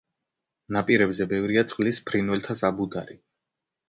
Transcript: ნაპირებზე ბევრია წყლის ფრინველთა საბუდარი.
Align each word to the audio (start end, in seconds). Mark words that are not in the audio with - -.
ნაპირებზე 0.77 1.27
ბევრია 1.33 1.63
წყლის 1.71 1.99
ფრინველთა 2.07 2.57
საბუდარი. 2.63 3.19